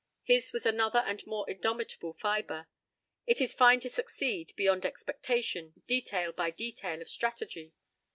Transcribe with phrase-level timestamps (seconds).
[0.23, 2.67] His was another and more indomitable fiber.
[3.27, 7.75] It is fine to succeed, beyond expectation, detail by detail of strategy.